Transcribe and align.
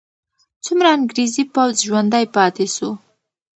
څومره 0.65 0.89
انګریزي 0.97 1.43
پوځ 1.53 1.75
ژوندی 1.87 2.25
پاتې 2.35 2.65
سو؟ 2.75 2.89